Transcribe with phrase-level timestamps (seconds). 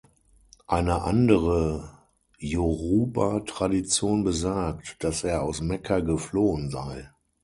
[0.65, 1.95] Eine andere
[2.39, 7.11] Yoruba Tradition besagt, dass er aus Mekka geflohen sei.